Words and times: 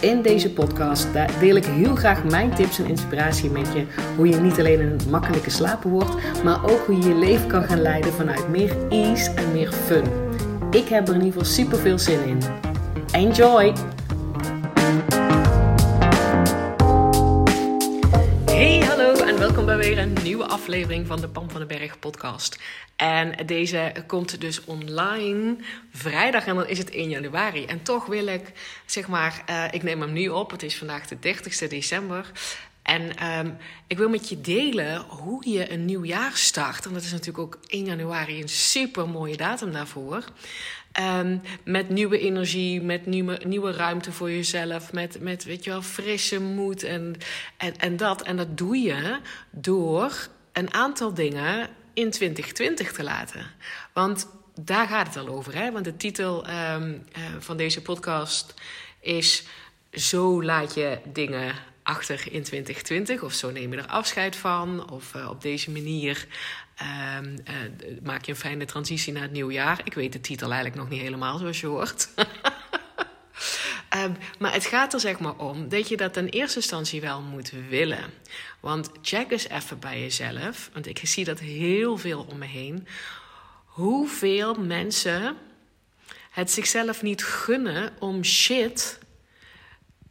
In 0.00 0.22
deze 0.22 0.52
podcast 0.52 1.08
deel 1.40 1.56
ik 1.56 1.64
heel 1.64 1.94
graag 1.94 2.24
mijn 2.24 2.54
tips 2.54 2.78
en 2.78 2.86
inspiratie 2.86 3.50
met 3.50 3.72
je. 3.72 3.84
Hoe 4.16 4.28
je 4.28 4.36
niet 4.36 4.58
alleen 4.58 4.80
een 4.80 5.10
makkelijke 5.10 5.50
slaper 5.50 5.90
wordt, 5.90 6.42
maar 6.44 6.70
ook 6.70 6.86
hoe 6.86 6.96
je 6.96 7.08
je 7.08 7.14
leven 7.14 7.46
kan 7.46 7.62
gaan 7.62 7.80
leiden 7.80 8.12
vanuit 8.12 8.48
meer 8.48 8.76
ease 8.88 9.30
en 9.30 9.52
meer 9.52 9.72
fun. 9.72 10.04
Ik 10.70 10.88
heb 10.88 11.08
er 11.08 11.14
in 11.14 11.22
ieder 11.24 11.40
geval 11.40 11.54
super 11.54 11.78
veel 11.78 11.98
zin 11.98 12.24
in. 12.26 12.38
Enjoy! 13.12 13.72
Een 19.98 20.16
nieuwe 20.22 20.46
aflevering 20.46 21.06
van 21.06 21.20
de 21.20 21.28
Pam 21.28 21.50
van 21.50 21.58
den 21.58 21.78
Berg 21.78 21.98
podcast. 21.98 22.58
En 22.96 23.46
deze 23.46 23.92
komt 24.06 24.40
dus 24.40 24.64
online 24.64 25.56
vrijdag 25.92 26.46
en 26.46 26.54
dan 26.54 26.66
is 26.66 26.78
het 26.78 26.90
1 26.90 27.08
januari. 27.08 27.64
En 27.64 27.82
toch 27.82 28.06
wil 28.06 28.26
ik, 28.26 28.52
zeg 28.86 29.08
maar, 29.08 29.44
uh, 29.50 29.64
ik 29.70 29.82
neem 29.82 30.00
hem 30.00 30.12
nu 30.12 30.28
op. 30.28 30.50
Het 30.50 30.62
is 30.62 30.76
vandaag 30.76 31.06
de 31.06 31.16
30ste 31.16 31.68
december. 31.68 32.30
En 32.82 33.28
um, 33.38 33.56
ik 33.86 33.98
wil 33.98 34.08
met 34.08 34.28
je 34.28 34.40
delen 34.40 35.00
hoe 35.00 35.50
je 35.50 35.72
een 35.72 35.84
nieuw 35.84 36.04
jaar 36.04 36.36
start. 36.36 36.86
En 36.86 36.92
dat 36.92 37.02
is 37.02 37.12
natuurlijk 37.12 37.38
ook 37.38 37.58
1 37.66 37.84
januari 37.84 38.40
een 38.40 38.48
super 38.48 39.08
mooie 39.08 39.36
datum 39.36 39.72
daarvoor. 39.72 40.24
Um, 41.00 41.40
met 41.64 41.88
nieuwe 41.88 42.18
energie, 42.18 42.82
met 42.82 43.06
nieuwe, 43.06 43.40
nieuwe 43.44 43.72
ruimte 43.72 44.12
voor 44.12 44.30
jezelf, 44.30 44.92
met, 44.92 45.20
met 45.20 45.44
weet 45.44 45.64
je 45.64 45.70
wel, 45.70 45.82
frisse 45.82 46.40
moed 46.40 46.82
en, 46.82 47.16
en, 47.56 47.78
en 47.78 47.96
dat. 47.96 48.22
En 48.22 48.36
dat 48.36 48.58
doe 48.58 48.76
je 48.76 49.18
door 49.50 50.28
een 50.52 50.74
aantal 50.74 51.14
dingen 51.14 51.68
in 51.94 52.10
2020 52.10 52.92
te 52.92 53.02
laten. 53.02 53.46
Want 53.92 54.28
daar 54.60 54.86
gaat 54.86 55.06
het 55.06 55.16
al 55.16 55.34
over. 55.34 55.54
Hè? 55.54 55.72
Want 55.72 55.84
de 55.84 55.96
titel 55.96 56.48
um, 56.48 57.04
uh, 57.18 57.24
van 57.38 57.56
deze 57.56 57.82
podcast 57.82 58.54
is: 59.00 59.44
Zo 59.92 60.42
laat 60.42 60.74
je 60.74 60.98
dingen 61.12 61.54
in 61.98 62.42
2020. 62.42 63.22
Of 63.22 63.32
zo 63.32 63.50
neem 63.50 63.72
je 63.72 63.78
er 63.78 63.86
afscheid 63.86 64.36
van. 64.36 64.90
Of 64.90 65.14
uh, 65.14 65.30
op 65.30 65.42
deze 65.42 65.70
manier 65.70 66.26
um, 67.18 67.34
uh, 67.48 67.54
maak 68.02 68.24
je 68.24 68.32
een 68.32 68.38
fijne 68.38 68.64
transitie 68.64 69.12
naar 69.12 69.22
het 69.22 69.32
nieuwe 69.32 69.52
jaar. 69.52 69.80
Ik 69.84 69.94
weet 69.94 70.12
de 70.12 70.20
titel 70.20 70.46
eigenlijk 70.46 70.80
nog 70.80 70.88
niet 70.88 71.00
helemaal 71.00 71.38
zoals 71.38 71.60
je 71.60 71.66
hoort. 71.66 72.08
Um, 73.96 74.16
maar 74.38 74.52
het 74.52 74.64
gaat 74.64 74.92
er 74.92 75.00
zeg 75.00 75.18
maar 75.18 75.36
om 75.36 75.68
dat 75.68 75.88
je 75.88 75.96
dat 75.96 76.16
in 76.16 76.26
eerste 76.26 76.56
instantie 76.56 77.00
wel 77.00 77.20
moet 77.20 77.52
willen. 77.68 78.10
Want 78.60 78.90
check 79.02 79.30
eens 79.30 79.48
even 79.48 79.78
bij 79.78 80.00
jezelf, 80.00 80.70
want 80.72 80.86
ik 80.86 81.00
zie 81.02 81.24
dat 81.24 81.38
heel 81.38 81.96
veel 81.96 82.26
om 82.28 82.38
me 82.38 82.46
heen. 82.46 82.86
Hoeveel 83.64 84.54
mensen 84.54 85.36
het 86.30 86.50
zichzelf 86.50 87.02
niet 87.02 87.24
gunnen 87.24 87.92
om 87.98 88.24
shit 88.24 88.98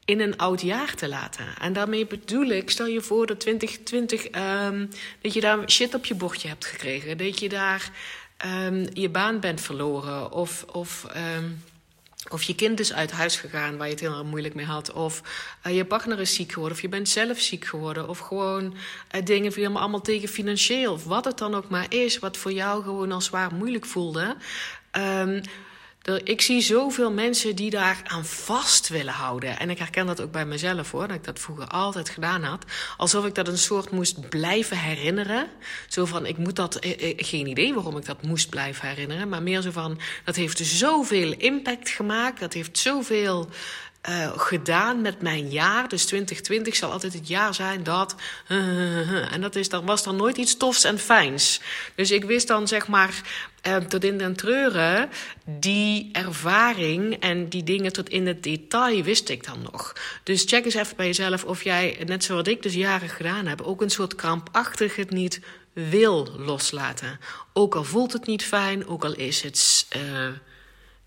in 0.10 0.20
een 0.20 0.38
oud 0.38 0.62
jaar 0.62 0.96
te 0.96 1.08
laten. 1.08 1.46
En 1.60 1.74
daarmee 1.74 2.08
bedoel 2.08 2.46
ik, 2.46 2.70
stel 2.70 2.86
je 2.86 3.02
voor 3.02 3.26
dat 3.28 3.40
2020, 3.40 4.26
um, 4.26 4.90
dat 5.22 5.34
je 5.34 5.42
daar 5.42 5.70
shit 5.70 5.94
op 5.94 6.06
je 6.06 6.16
bordje 6.16 6.48
hebt 6.48 6.66
gekregen. 6.66 7.18
Dat 7.18 7.40
je 7.40 7.50
daar 7.50 7.92
um, 8.46 8.86
je 8.94 9.10
baan 9.10 9.40
bent 9.40 9.62
verloren. 9.62 10.32
Of, 10.32 10.66
of 10.72 11.06
um, 11.38 11.64
of 12.30 12.44
je 12.44 12.56
kind 12.56 12.80
is 12.80 12.94
uit 12.94 13.12
huis 13.12 13.36
gegaan 13.36 13.78
waar 13.78 13.86
je 13.86 13.94
het 13.94 14.02
heel 14.02 14.14
erg 14.14 14.24
moeilijk 14.24 14.56
mee 14.56 14.66
had. 14.66 14.92
Of 14.92 15.22
uh, 15.68 15.76
je 15.76 15.86
partner 15.86 16.20
is 16.20 16.36
ziek 16.36 16.52
geworden. 16.52 16.78
Of 16.78 16.82
je 16.84 16.90
bent 16.90 17.10
zelf 17.10 17.40
ziek 17.40 17.66
geworden. 17.66 18.10
Of 18.10 18.20
gewoon 18.20 18.76
uh, 19.16 19.26
dingen 19.26 19.52
viel 19.52 19.72
me 19.72 19.80
allemaal 19.80 20.02
tegen 20.02 20.30
financieel. 20.30 20.94
Of 20.94 21.04
wat 21.04 21.26
het 21.26 21.38
dan 21.38 21.56
ook 21.56 21.70
maar 21.70 21.94
is. 21.94 22.20
Wat 22.20 22.38
voor 22.38 22.52
jou 22.52 22.84
gewoon 22.84 23.12
al 23.12 23.22
zwaar 23.22 23.54
moeilijk 23.54 23.86
voelde. 23.86 24.36
Ik 26.18 26.42
zie 26.42 26.62
zoveel 26.62 27.12
mensen 27.12 27.56
die 27.56 27.70
daar 27.70 28.02
aan 28.04 28.26
vast 28.26 28.88
willen 28.88 29.14
houden. 29.14 29.60
En 29.60 29.70
ik 29.70 29.78
herken 29.78 30.06
dat 30.06 30.22
ook 30.22 30.32
bij 30.32 30.46
mezelf 30.46 30.92
hoor, 30.92 31.08
dat 31.08 31.16
ik 31.16 31.24
dat 31.24 31.40
vroeger 31.40 31.68
altijd 31.68 32.10
gedaan 32.10 32.44
had. 32.44 32.66
Alsof 32.98 33.26
ik 33.26 33.36
dat 33.36 33.48
een 33.48 33.58
soort 33.58 33.92
moest 33.92 34.30
blijven 34.30 34.78
herinneren. 34.78 35.48
Zo 35.88 36.06
van, 36.06 36.26
ik 36.26 36.38
moet 36.38 36.56
dat, 36.56 36.76
eh, 36.76 37.14
geen 37.18 37.48
idee 37.48 37.74
waarom 37.74 37.98
ik 37.98 38.06
dat 38.06 38.24
moest 38.24 38.50
blijven 38.50 38.88
herinneren. 38.88 39.30
Maar 39.30 39.44
meer 39.44 39.62
zo 39.62 39.72
van, 39.72 40.00
dat 40.26 40.36
heeft 40.36 40.58
zoveel 40.58 41.34
impact 41.38 41.90
gemaakt. 41.90 42.40
Dat 42.40 42.54
heeft 42.54 42.78
zoveel 42.78 43.50
uh, 44.10 44.32
gedaan 44.38 45.02
met 45.02 45.22
mijn 45.22 45.50
jaar. 45.50 45.88
Dus 45.88 46.06
2020 46.06 46.76
zal 46.76 46.92
altijd 46.92 47.14
het 47.14 47.28
jaar 47.28 47.54
zijn 47.54 47.84
dat. 47.84 48.16
En 49.32 49.42
dat 49.42 49.56
is, 49.56 49.70
dan 49.70 49.86
was 49.86 50.04
dan 50.04 50.16
nooit 50.16 50.38
iets 50.38 50.58
tofs 50.58 50.84
en 50.84 51.00
fijns. 51.00 51.62
Dus 51.96 52.12
ik 52.12 52.24
wist 52.24 52.48
dan 52.48 52.68
zeg 52.68 52.88
maar 52.88 53.22
uh, 53.68 53.76
tot 53.76 54.04
in 54.04 54.18
den 54.18 54.36
treuren 54.36 55.10
die 55.46 56.10
ervaring 56.12 57.20
en 57.20 57.50
die 57.50 57.64
dingen 57.64 57.94
tot 57.94 58.10
in 58.10 58.28
het 58.28 58.44
detail 58.44 59.04
wist 59.04 59.30
ik 59.30 59.46
dan 59.46 59.62
nog. 59.72 59.94
Dus 60.24 60.44
check 60.44 60.66
eens 60.66 60.74
even 60.74 60.96
bij 60.96 61.06
jezelf 61.06 61.44
of 61.44 61.64
jij, 61.64 62.04
net 62.06 62.24
zoals 62.24 62.48
ik 62.48 62.64
dus 62.64 62.74
jaren 62.74 63.10
gedaan 63.10 63.46
heb, 63.46 63.62
ook 63.62 63.82
een 63.82 63.90
soort 63.90 64.16
krampachtig 64.16 64.96
het 64.96 65.10
niet 65.10 65.42
wil 65.74 66.28
loslaten. 66.38 67.20
Ook 67.54 67.76
al 67.76 67.84
voelt 67.84 68.14
het 68.14 68.26
niet 68.26 68.44
fijn, 68.44 68.88
ook 68.88 69.04
al 69.04 69.14
is 69.16 69.42
het, 69.42 69.88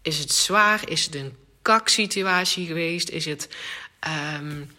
is 0.03 0.19
het 0.19 0.33
zwaar, 0.33 0.89
is 0.89 1.05
het 1.05 1.15
een 1.15 1.37
kaksituatie 1.63 2.67
geweest? 2.67 3.09
Is 3.09 3.25
het 3.25 3.49
um, 4.37 4.71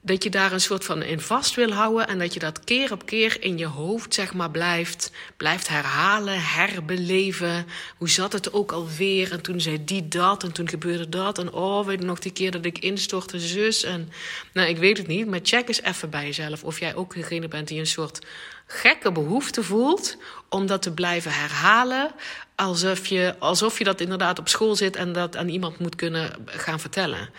dat 0.00 0.22
je 0.22 0.30
daar 0.30 0.52
een 0.52 0.60
soort 0.60 0.84
van 0.84 1.02
in 1.02 1.20
vast 1.20 1.54
wil 1.54 1.72
houden 1.72 2.08
en 2.08 2.18
dat 2.18 2.34
je 2.34 2.40
dat 2.40 2.64
keer 2.64 2.92
op 2.92 3.06
keer 3.06 3.42
in 3.42 3.58
je 3.58 3.66
hoofd 3.66 4.14
zeg 4.14 4.34
maar 4.34 4.50
blijft, 4.50 5.10
blijft 5.36 5.68
herhalen, 5.68 6.42
herbeleven. 6.42 7.66
Hoe 7.96 8.08
zat 8.08 8.32
het 8.32 8.52
ook 8.52 8.72
alweer? 8.72 9.32
En 9.32 9.40
toen 9.40 9.60
zei 9.60 9.84
die 9.84 10.08
dat 10.08 10.42
en 10.42 10.52
toen 10.52 10.68
gebeurde 10.68 11.08
dat. 11.08 11.38
En 11.38 11.52
oh, 11.52 11.86
weet 11.86 12.00
nog 12.02 12.18
die 12.18 12.32
keer 12.32 12.50
dat 12.50 12.64
ik 12.64 12.78
instortte, 12.78 13.38
zus. 13.40 13.84
En 13.84 14.10
nou, 14.52 14.68
ik 14.68 14.76
weet 14.76 14.98
het 14.98 15.06
niet, 15.06 15.26
maar 15.26 15.40
check 15.42 15.68
eens 15.68 15.82
even 15.82 16.10
bij 16.10 16.24
jezelf 16.24 16.64
of 16.64 16.80
jij 16.80 16.94
ook 16.94 17.14
degene 17.14 17.48
bent 17.48 17.68
die 17.68 17.78
een 17.78 17.86
soort 17.86 18.26
gekke 18.70 19.12
behoefte 19.12 19.62
voelt 19.62 20.16
om 20.48 20.66
dat 20.66 20.82
te 20.82 20.92
blijven 20.92 21.32
herhalen. 21.32 22.10
Alsof 22.54 23.06
je, 23.06 23.34
alsof 23.38 23.78
je 23.78 23.84
dat 23.84 24.00
inderdaad 24.00 24.38
op 24.38 24.48
school 24.48 24.76
zit 24.76 24.96
en 24.96 25.12
dat 25.12 25.36
aan 25.36 25.48
iemand 25.48 25.78
moet 25.78 25.96
kunnen 25.96 26.30
gaan 26.46 26.80
vertellen. 26.80 27.30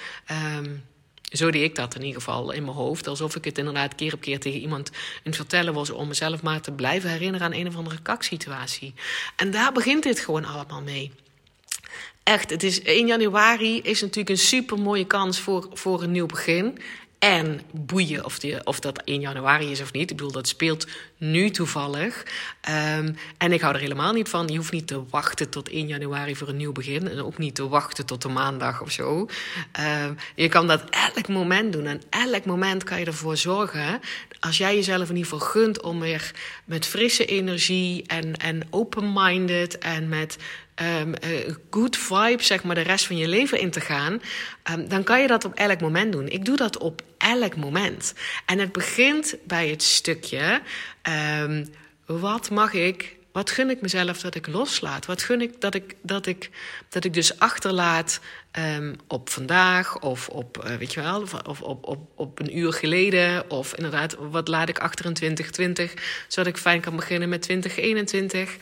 Um, 0.57 0.83
zo 1.31 1.51
deed 1.51 1.63
ik 1.63 1.75
dat 1.75 1.95
in 1.95 2.01
ieder 2.01 2.21
geval 2.21 2.51
in 2.51 2.63
mijn 2.63 2.75
hoofd. 2.75 3.07
Alsof 3.07 3.35
ik 3.35 3.45
het 3.45 3.57
inderdaad 3.57 3.95
keer 3.95 4.13
op 4.13 4.21
keer 4.21 4.39
tegen 4.39 4.59
iemand 4.59 4.89
in 4.89 4.97
het 5.23 5.35
vertellen 5.35 5.73
was. 5.73 5.89
Om 5.89 6.07
mezelf 6.07 6.41
maar 6.41 6.61
te 6.61 6.71
blijven 6.71 7.09
herinneren 7.09 7.47
aan 7.47 7.53
een 7.53 7.67
of 7.67 7.75
andere 7.75 8.01
kaksituatie. 8.01 8.93
En 9.35 9.51
daar 9.51 9.71
begint 9.71 10.03
dit 10.03 10.19
gewoon 10.19 10.45
allemaal 10.45 10.81
mee. 10.81 11.11
Echt, 12.23 12.49
het 12.49 12.63
is 12.63 12.81
1 12.81 13.07
januari 13.07 13.81
is 13.81 14.01
natuurlijk 14.01 14.29
een 14.29 14.37
super 14.37 14.79
mooie 14.79 15.05
kans 15.05 15.39
voor, 15.39 15.67
voor 15.73 16.03
een 16.03 16.11
nieuw 16.11 16.25
begin. 16.25 16.79
En 17.19 17.61
boeien 17.71 18.25
of, 18.25 18.39
die, 18.39 18.65
of 18.65 18.79
dat 18.79 19.01
1 19.03 19.19
januari 19.19 19.71
is 19.71 19.81
of 19.81 19.93
niet. 19.93 20.11
Ik 20.11 20.17
bedoel, 20.17 20.31
dat 20.31 20.47
speelt 20.47 20.87
nu 21.19 21.49
toevallig. 21.49 22.23
Um, 22.97 23.15
en 23.37 23.51
ik 23.51 23.61
hou 23.61 23.73
er 23.73 23.79
helemaal 23.79 24.13
niet 24.13 24.29
van. 24.29 24.47
Je 24.47 24.57
hoeft 24.57 24.71
niet 24.71 24.87
te 24.87 25.03
wachten 25.09 25.49
tot 25.49 25.69
1 25.69 25.87
januari 25.87 26.35
voor 26.35 26.47
een 26.47 26.57
nieuw 26.57 26.71
begin. 26.71 27.09
En 27.09 27.23
ook 27.23 27.37
niet 27.37 27.55
te 27.55 27.67
wachten 27.67 28.05
tot 28.05 28.21
de 28.21 28.29
maandag 28.29 28.81
of 28.81 28.91
zo. 28.91 29.29
Um, 29.79 30.17
je 30.35 30.47
kan 30.47 30.67
dat 30.67 30.83
elk 30.89 31.27
moment 31.27 31.73
doen. 31.73 31.85
En 31.85 32.01
elk 32.09 32.45
moment 32.45 32.83
kan 32.83 32.99
je 32.99 33.05
ervoor 33.05 33.37
zorgen. 33.37 33.99
Als 34.39 34.57
jij 34.57 34.75
jezelf 34.75 35.09
in 35.09 35.15
ieder 35.15 35.31
geval 35.31 35.47
gunt 35.47 35.81
om 35.81 35.99
weer 35.99 36.31
met 36.65 36.85
frisse 36.85 37.25
energie 37.25 38.03
en, 38.07 38.37
en 38.37 38.67
open-minded 38.69 39.77
en 39.77 40.09
met 40.09 40.37
um, 41.01 41.13
uh, 41.25 41.53
good 41.69 41.97
vibe, 41.97 42.43
zeg 42.43 42.63
maar, 42.63 42.75
de 42.75 42.81
rest 42.81 43.05
van 43.05 43.17
je 43.17 43.27
leven 43.27 43.59
in 43.59 43.71
te 43.71 43.81
gaan, 43.81 44.21
dan 44.87 45.03
kan 45.03 45.21
je 45.21 45.27
dat 45.27 45.45
op 45.45 45.53
elk 45.53 45.81
moment 45.81 46.11
doen. 46.11 46.27
Ik 46.27 46.45
doe 46.45 46.57
dat 46.57 46.77
op 46.77 47.01
elk 47.19 47.55
moment. 47.55 48.13
En 48.45 48.59
het 48.59 48.71
begint 48.71 49.35
bij 49.43 49.69
het 49.69 49.83
stukje: 49.83 50.61
um, 51.41 51.69
wat 52.05 52.49
mag 52.49 52.73
ik 52.73 53.17
wat 53.31 53.49
gun 53.49 53.69
ik 53.69 53.81
mezelf 53.81 54.21
dat 54.21 54.35
ik 54.35 54.47
loslaat? 54.47 55.05
Wat 55.05 55.21
gun 55.21 55.41
ik 55.41 55.61
dat 55.61 55.75
ik, 55.75 55.95
dat 56.01 56.25
ik, 56.25 56.49
dat 56.89 57.03
ik 57.03 57.13
dus 57.13 57.39
achterlaat 57.39 58.19
um, 58.51 58.95
op 59.07 59.29
vandaag 59.29 59.99
of 59.99 60.29
op, 60.29 60.65
uh, 60.65 60.75
weet 60.75 60.93
je 60.93 61.01
wel, 61.01 61.21
of 61.21 61.61
op, 61.61 61.83
op, 61.83 61.99
op 62.15 62.39
een 62.39 62.57
uur 62.57 62.73
geleden? 62.73 63.49
Of 63.49 63.75
inderdaad, 63.75 64.15
wat 64.19 64.47
laat 64.47 64.69
ik 64.69 64.79
achter 64.79 65.05
in 65.05 65.13
2020, 65.13 65.93
zodat 66.27 66.53
ik 66.53 66.57
fijn 66.57 66.81
kan 66.81 66.95
beginnen 66.95 67.29
met 67.29 67.41
2021? 67.41 68.57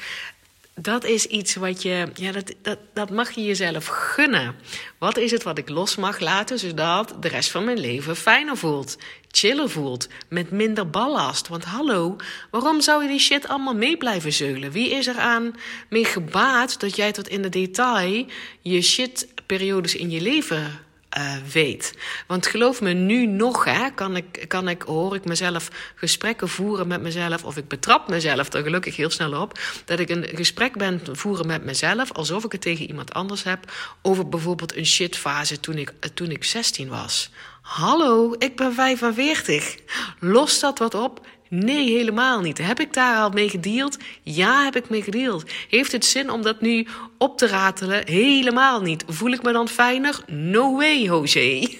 Dat 0.79 1.03
is 1.03 1.25
iets 1.25 1.55
wat 1.55 1.81
je, 1.81 2.07
ja, 2.13 2.31
dat, 2.31 2.53
dat, 2.61 2.79
dat 2.93 3.09
mag 3.09 3.31
je 3.31 3.43
jezelf 3.43 3.85
gunnen. 3.85 4.55
Wat 4.97 5.17
is 5.17 5.31
het 5.31 5.43
wat 5.43 5.57
ik 5.57 5.69
los 5.69 5.95
mag 5.95 6.19
laten, 6.19 6.59
zodat 6.59 7.15
de 7.19 7.27
rest 7.27 7.51
van 7.51 7.63
mijn 7.63 7.79
leven 7.79 8.15
fijner 8.15 8.57
voelt, 8.57 8.97
chiller 9.31 9.69
voelt, 9.69 10.07
met 10.29 10.51
minder 10.51 10.89
ballast? 10.89 11.47
Want 11.47 11.63
hallo, 11.63 12.15
waarom 12.51 12.81
zou 12.81 13.01
je 13.03 13.09
die 13.09 13.19
shit 13.19 13.47
allemaal 13.47 13.75
mee 13.75 13.97
blijven 13.97 14.33
zeulen? 14.33 14.71
Wie 14.71 14.89
is 14.89 15.07
er 15.07 15.17
aan 15.17 15.55
mee 15.89 16.05
gebaat 16.05 16.79
dat 16.79 16.95
jij 16.95 17.11
tot 17.11 17.27
in 17.27 17.41
de 17.41 17.49
detail 17.49 18.25
je 18.61 18.81
shitperiodes 18.81 19.95
in 19.95 20.09
je 20.09 20.21
leven 20.21 20.85
uh, 21.17 21.33
weet. 21.51 21.93
Want 22.27 22.47
geloof 22.47 22.81
me, 22.81 22.93
nu 22.93 23.25
nog 23.25 23.63
hè, 23.63 23.89
kan 23.89 24.15
ik, 24.15 24.45
kan 24.47 24.67
ik, 24.67 24.81
hoor 24.81 25.15
ik 25.15 25.25
mezelf 25.25 25.69
gesprekken 25.95 26.49
voeren 26.49 26.87
met 26.87 27.01
mezelf, 27.01 27.43
of 27.43 27.57
ik 27.57 27.67
betrap 27.67 28.09
mezelf 28.09 28.53
er 28.53 28.63
gelukkig 28.63 28.95
heel 28.95 29.09
snel 29.09 29.41
op, 29.41 29.59
dat 29.85 29.99
ik 29.99 30.09
een 30.09 30.27
gesprek 30.33 30.77
ben 30.77 31.01
voeren 31.11 31.47
met 31.47 31.63
mezelf, 31.63 32.11
alsof 32.11 32.43
ik 32.43 32.51
het 32.51 32.61
tegen 32.61 32.87
iemand 32.87 33.13
anders 33.13 33.43
heb, 33.43 33.71
over 34.01 34.29
bijvoorbeeld 34.29 34.75
een 34.75 34.85
shitfase 34.85 35.59
toen 35.59 35.77
ik, 35.77 35.93
toen 36.13 36.31
ik 36.31 36.43
16 36.43 36.87
was. 36.89 37.29
Hallo, 37.61 38.35
ik 38.37 38.55
ben 38.55 38.73
45. 38.73 39.75
Los 40.19 40.59
dat 40.59 40.79
wat 40.79 40.93
op 40.93 41.27
Nee, 41.49 41.97
helemaal 41.97 42.41
niet. 42.41 42.57
Heb 42.57 42.79
ik 42.79 42.93
daar 42.93 43.17
al 43.17 43.29
mee 43.29 43.49
gedeeld? 43.49 43.97
Ja, 44.23 44.63
heb 44.63 44.75
ik 44.75 44.89
mee 44.89 45.01
gedeeld. 45.01 45.51
Heeft 45.69 45.91
het 45.91 46.05
zin 46.05 46.29
om 46.29 46.41
dat 46.41 46.61
nu 46.61 46.87
op 47.17 47.37
te 47.37 47.47
ratelen? 47.47 48.07
Helemaal 48.07 48.81
niet. 48.81 49.03
Voel 49.07 49.31
ik 49.31 49.43
me 49.43 49.51
dan 49.51 49.67
fijner? 49.67 50.19
No 50.27 50.75
way, 50.75 51.01
Jose. 51.01 51.77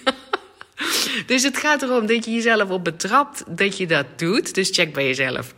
dus 1.26 1.42
het 1.42 1.56
gaat 1.56 1.82
erom 1.82 2.06
dat 2.06 2.24
je 2.24 2.32
jezelf 2.32 2.70
op 2.70 2.84
betrapt 2.84 3.44
dat 3.46 3.76
je 3.76 3.86
dat 3.86 4.06
doet. 4.16 4.54
Dus 4.54 4.70
check 4.70 4.92
bij 4.92 5.06
jezelf. 5.06 5.54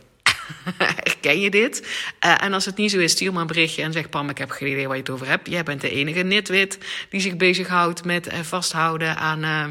Ken 1.21 1.39
je 1.39 1.49
dit? 1.49 1.87
Uh, 2.25 2.43
en 2.43 2.53
als 2.53 2.65
het 2.65 2.77
niet 2.77 2.91
zo 2.91 2.99
is, 2.99 3.11
stuur 3.11 3.31
maar 3.31 3.41
een 3.41 3.47
berichtje 3.47 3.81
en 3.81 3.93
zeg: 3.93 4.09
Pam, 4.09 4.29
ik 4.29 4.37
heb 4.37 4.49
geen 4.49 4.71
idee 4.71 4.87
waar 4.87 4.95
je 4.95 5.01
het 5.01 5.11
over 5.11 5.27
hebt. 5.27 5.49
Jij 5.49 5.63
bent 5.63 5.81
de 5.81 5.89
enige 5.89 6.21
nitwit 6.21 6.77
die 7.09 7.21
zich 7.21 7.37
bezighoudt 7.37 8.05
met 8.05 8.27
uh, 8.27 8.39
vasthouden 8.39 9.17
aan. 9.17 9.43
Uh, 9.43 9.65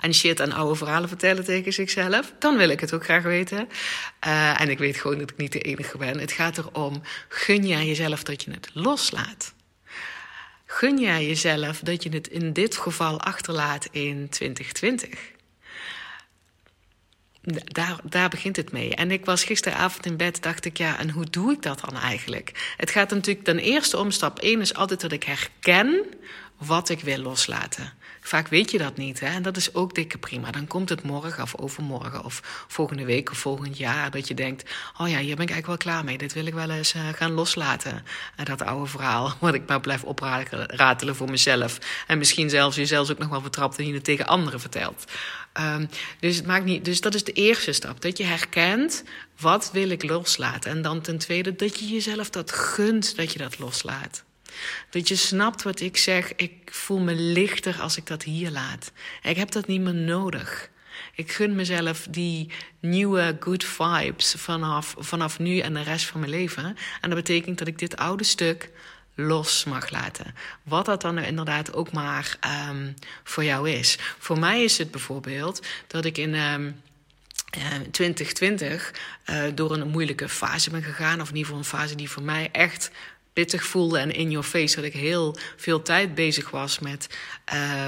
en 0.00 0.14
shit 0.14 0.40
en 0.40 0.52
oude 0.52 0.74
verhalen 0.74 1.08
vertellen 1.08 1.44
tegen 1.44 1.72
zichzelf, 1.72 2.32
dan 2.38 2.56
wil 2.56 2.68
ik 2.68 2.80
het 2.80 2.92
ook 2.92 3.04
graag 3.04 3.22
weten. 3.22 3.68
Uh, 4.26 4.60
en 4.60 4.70
ik 4.70 4.78
weet 4.78 4.96
gewoon 4.96 5.18
dat 5.18 5.30
ik 5.30 5.36
niet 5.36 5.52
de 5.52 5.60
enige 5.60 5.98
ben. 5.98 6.18
Het 6.18 6.32
gaat 6.32 6.58
erom, 6.58 7.02
gun 7.28 7.66
jij 7.66 7.86
jezelf 7.86 8.22
dat 8.22 8.42
je 8.42 8.50
het 8.50 8.70
loslaat? 8.72 9.54
Gun 10.66 10.98
jij 10.98 11.26
jezelf 11.26 11.78
dat 11.78 12.02
je 12.02 12.08
het 12.08 12.28
in 12.28 12.52
dit 12.52 12.76
geval 12.76 13.20
achterlaat 13.20 13.88
in 13.90 14.28
2020? 14.28 15.34
Daar, 17.64 17.98
daar 18.02 18.28
begint 18.28 18.56
het 18.56 18.72
mee. 18.72 18.94
En 18.94 19.10
ik 19.10 19.24
was 19.24 19.44
gisteravond 19.44 20.06
in 20.06 20.16
bed, 20.16 20.42
dacht 20.42 20.64
ik, 20.64 20.76
ja, 20.76 20.98
en 20.98 21.10
hoe 21.10 21.30
doe 21.30 21.52
ik 21.52 21.62
dat 21.62 21.80
dan 21.80 22.00
eigenlijk? 22.00 22.74
Het 22.76 22.90
gaat 22.90 23.10
natuurlijk 23.10 23.44
ten 23.44 23.58
eerste 23.58 23.98
om 23.98 24.10
stap 24.10 24.38
1 24.38 24.60
is 24.60 24.74
altijd 24.74 25.00
dat 25.00 25.12
ik 25.12 25.22
herken 25.22 26.04
wat 26.56 26.88
ik 26.88 27.00
wil 27.00 27.18
loslaten. 27.18 27.92
Vaak 28.26 28.48
weet 28.48 28.70
je 28.70 28.78
dat 28.78 28.96
niet. 28.96 29.20
Hè? 29.20 29.26
En 29.26 29.42
dat 29.42 29.56
is 29.56 29.74
ook 29.74 29.94
dikke 29.94 30.18
prima. 30.18 30.50
Dan 30.50 30.66
komt 30.66 30.88
het 30.88 31.02
morgen 31.02 31.42
of 31.42 31.56
overmorgen 31.56 32.24
of 32.24 32.64
volgende 32.68 33.04
week 33.04 33.30
of 33.30 33.38
volgend 33.38 33.78
jaar. 33.78 34.10
Dat 34.10 34.28
je 34.28 34.34
denkt: 34.34 34.70
oh 34.98 35.08
ja, 35.08 35.18
hier 35.18 35.36
ben 35.36 35.44
ik 35.44 35.50
eigenlijk 35.50 35.66
wel 35.66 35.92
klaar 35.92 36.04
mee. 36.04 36.18
Dit 36.18 36.32
wil 36.32 36.46
ik 36.46 36.54
wel 36.54 36.70
eens 36.70 36.94
uh, 36.94 37.02
gaan 37.14 37.32
loslaten. 37.32 38.04
En 38.36 38.44
dat 38.44 38.62
oude 38.62 38.86
verhaal, 38.86 39.32
wat 39.40 39.54
ik 39.54 39.66
maar 39.66 39.80
blijf 39.80 40.04
opratelen 40.04 41.16
voor 41.16 41.30
mezelf. 41.30 41.78
En 42.06 42.18
misschien 42.18 42.50
zelfs 42.50 42.76
jezelf 42.76 43.10
ook 43.10 43.18
nog 43.18 43.28
wel 43.28 43.40
vertrapt 43.40 43.78
en 43.78 43.86
je 43.86 43.94
het 43.94 44.04
tegen 44.04 44.26
anderen 44.26 44.60
vertelt. 44.60 45.04
Um, 45.60 45.88
dus, 46.20 46.36
het 46.36 46.46
maakt 46.46 46.64
niet, 46.64 46.84
dus 46.84 47.00
dat 47.00 47.14
is 47.14 47.24
de 47.24 47.32
eerste 47.32 47.72
stap. 47.72 48.00
Dat 48.00 48.18
je 48.18 48.24
herkent, 48.24 49.04
wat 49.40 49.70
wil 49.72 49.90
ik 49.90 50.02
loslaten? 50.02 50.70
En 50.70 50.82
dan 50.82 51.00
ten 51.00 51.18
tweede, 51.18 51.56
dat 51.56 51.78
je 51.78 51.86
jezelf 51.86 52.30
dat 52.30 52.52
gunt 52.52 53.16
dat 53.16 53.32
je 53.32 53.38
dat 53.38 53.58
loslaat. 53.58 54.24
Dat 54.90 55.08
je 55.08 55.16
snapt 55.16 55.62
wat 55.62 55.80
ik 55.80 55.96
zeg. 55.96 56.34
Ik 56.34 56.68
voel 56.72 56.98
me 56.98 57.14
lichter 57.14 57.80
als 57.80 57.96
ik 57.96 58.06
dat 58.06 58.22
hier 58.22 58.50
laat. 58.50 58.92
Ik 59.22 59.36
heb 59.36 59.50
dat 59.50 59.66
niet 59.66 59.80
meer 59.80 59.94
nodig. 59.94 60.70
Ik 61.14 61.32
gun 61.32 61.54
mezelf 61.54 62.06
die 62.10 62.50
nieuwe 62.80 63.36
good 63.40 63.64
vibes 63.64 64.34
vanaf, 64.36 64.94
vanaf 64.98 65.38
nu 65.38 65.58
en 65.58 65.74
de 65.74 65.82
rest 65.82 66.06
van 66.06 66.20
mijn 66.20 66.32
leven. 66.32 66.76
En 67.00 67.10
dat 67.10 67.18
betekent 67.18 67.58
dat 67.58 67.68
ik 67.68 67.78
dit 67.78 67.96
oude 67.96 68.24
stuk 68.24 68.70
los 69.14 69.64
mag 69.64 69.90
laten. 69.90 70.34
Wat 70.62 70.86
dat 70.86 71.00
dan 71.00 71.18
inderdaad 71.18 71.74
ook 71.74 71.92
maar 71.92 72.38
um, 72.68 72.94
voor 73.24 73.44
jou 73.44 73.70
is. 73.70 73.98
Voor 74.18 74.38
mij 74.38 74.64
is 74.64 74.78
het 74.78 74.90
bijvoorbeeld 74.90 75.66
dat 75.86 76.04
ik 76.04 76.18
in. 76.18 76.34
Um, 76.34 76.80
2020 77.90 78.94
uh, 79.26 79.42
door 79.54 79.72
een 79.72 79.88
moeilijke 79.88 80.28
fase 80.28 80.70
ben 80.70 80.82
gegaan. 80.82 81.20
Of 81.20 81.28
in 81.28 81.36
ieder 81.36 81.52
geval 81.52 81.58
een 81.58 81.78
fase 81.80 81.94
die 81.94 82.10
voor 82.10 82.22
mij 82.22 82.48
echt 82.52 82.90
pittig 83.36 83.64
voelde 83.64 83.98
en 83.98 84.14
in 84.14 84.30
your 84.30 84.46
face 84.46 84.76
dat 84.76 84.84
ik 84.84 84.92
heel 84.92 85.36
veel 85.56 85.82
tijd 85.82 86.14
bezig 86.14 86.50
was 86.50 86.78
met. 86.78 87.18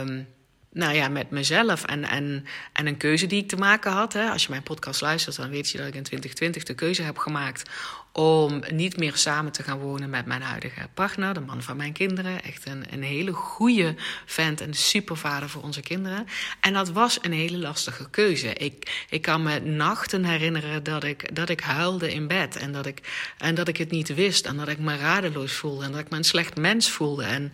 Um, 0.00 0.28
nou 0.72 0.94
ja, 0.94 1.08
met 1.08 1.30
mezelf 1.30 1.84
en, 1.84 2.04
en, 2.04 2.46
en 2.72 2.86
een 2.86 2.96
keuze 2.96 3.26
die 3.26 3.42
ik 3.42 3.48
te 3.48 3.56
maken 3.56 3.92
had. 3.92 4.12
Hè. 4.12 4.30
Als 4.30 4.42
je 4.42 4.50
mijn 4.50 4.62
podcast 4.62 5.00
luistert, 5.00 5.36
dan 5.36 5.50
weet 5.50 5.70
je 5.70 5.78
dat 5.78 5.86
ik 5.86 5.94
in 5.94 6.02
2020 6.02 6.62
de 6.62 6.74
keuze 6.74 7.02
heb 7.02 7.18
gemaakt 7.18 7.70
om 8.18 8.62
niet 8.70 8.96
meer 8.96 9.16
samen 9.16 9.52
te 9.52 9.62
gaan 9.62 9.78
wonen 9.78 10.10
met 10.10 10.26
mijn 10.26 10.42
huidige 10.42 10.88
partner, 10.94 11.34
de 11.34 11.40
man 11.40 11.62
van 11.62 11.76
mijn 11.76 11.92
kinderen. 11.92 12.42
Echt 12.42 12.66
een, 12.66 12.84
een 12.90 13.02
hele 13.02 13.32
goede 13.32 13.94
vent 14.26 14.60
en 14.60 14.74
supervader 14.74 15.48
voor 15.48 15.62
onze 15.62 15.80
kinderen. 15.80 16.26
En 16.60 16.72
dat 16.72 16.90
was 16.90 17.18
een 17.22 17.32
hele 17.32 17.58
lastige 17.58 18.10
keuze. 18.10 18.52
Ik, 18.52 19.04
ik 19.08 19.22
kan 19.22 19.42
me 19.42 19.60
nachten 19.60 20.24
herinneren 20.24 20.82
dat 20.82 21.04
ik, 21.04 21.36
dat 21.36 21.48
ik 21.48 21.60
huilde 21.60 22.12
in 22.12 22.26
bed 22.26 22.56
en 22.56 22.72
dat, 22.72 22.86
ik, 22.86 23.00
en 23.38 23.54
dat 23.54 23.68
ik 23.68 23.76
het 23.76 23.90
niet 23.90 24.14
wist 24.14 24.46
en 24.46 24.56
dat 24.56 24.68
ik 24.68 24.78
me 24.78 24.96
radeloos 24.96 25.52
voelde 25.52 25.84
en 25.84 25.92
dat 25.92 26.00
ik 26.00 26.10
me 26.10 26.16
een 26.16 26.24
slecht 26.24 26.56
mens 26.56 26.90
voelde. 26.90 27.24
En 27.24 27.52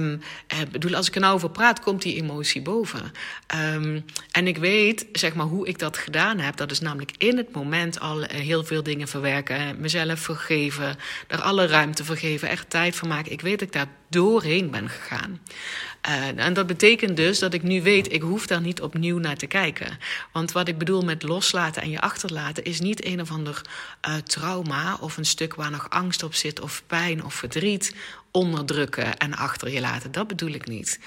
um, 0.00 0.20
bedoel, 0.70 0.94
als 0.94 1.08
ik 1.08 1.14
er 1.14 1.20
nou 1.20 1.34
over 1.34 1.50
praat, 1.50 1.80
komt 1.80 2.02
die 2.02 2.16
emotie 2.16 2.62
boven. 2.62 3.12
Um, 3.74 4.04
en 4.30 4.46
ik 4.46 4.56
weet, 4.56 5.06
zeg 5.12 5.34
maar, 5.34 5.46
hoe 5.46 5.66
ik 5.66 5.78
dat 5.78 5.96
gedaan 5.96 6.38
heb. 6.38 6.56
Dat 6.56 6.70
is 6.70 6.80
namelijk 6.80 7.12
in 7.18 7.36
het 7.36 7.52
moment 7.52 8.00
al 8.00 8.22
heel 8.22 8.64
veel 8.64 8.82
dingen 8.82 9.08
verwerken 9.08 9.80
mezelf 9.92 10.20
vergeven, 10.20 10.96
er 11.26 11.40
alle 11.40 11.66
ruimte 11.66 12.04
vergeven, 12.04 12.48
echt 12.48 12.70
tijd 12.70 12.94
voor 12.96 13.08
maken. 13.08 13.32
Ik 13.32 13.40
weet 13.40 13.58
dat 13.58 13.68
ik 13.68 13.74
daar 13.74 13.86
doorheen 14.10 14.70
ben 14.70 14.88
gegaan. 14.88 15.40
Uh, 16.08 16.44
en 16.44 16.52
dat 16.52 16.66
betekent 16.66 17.16
dus 17.16 17.38
dat 17.38 17.54
ik 17.54 17.62
nu 17.62 17.82
weet, 17.82 18.12
ik 18.12 18.22
hoef 18.22 18.46
daar 18.46 18.60
niet 18.60 18.80
opnieuw 18.80 19.18
naar 19.18 19.36
te 19.36 19.46
kijken. 19.46 19.98
Want 20.32 20.52
wat 20.52 20.68
ik 20.68 20.78
bedoel 20.78 21.02
met 21.02 21.22
loslaten 21.22 21.82
en 21.82 21.90
je 21.90 22.00
achterlaten 22.00 22.64
is 22.64 22.80
niet 22.80 23.04
een 23.04 23.20
of 23.20 23.30
ander 23.30 23.60
uh, 24.08 24.14
trauma 24.14 24.96
of 25.00 25.16
een 25.16 25.24
stuk 25.24 25.54
waar 25.54 25.70
nog 25.70 25.90
angst 25.90 26.22
op 26.22 26.34
zit 26.34 26.60
of 26.60 26.82
pijn 26.86 27.24
of 27.24 27.34
verdriet 27.34 27.94
onderdrukken 28.32 29.18
en 29.18 29.34
achter 29.34 29.70
je 29.70 29.80
laten. 29.80 30.12
Dat 30.12 30.26
bedoel 30.26 30.50
ik 30.50 30.66
niet. 30.66 31.00